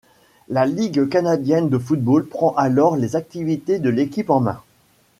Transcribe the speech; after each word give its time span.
La 0.49 0.65
Ligue 0.65 1.07
canadienne 1.09 1.69
de 1.69 1.77
football 1.77 2.25
prend 2.25 2.55
alors 2.55 2.95
les 2.97 3.15
activités 3.15 3.77
de 3.77 3.91
l'équipe 3.91 4.31
en 4.31 4.39
main. 4.39 4.59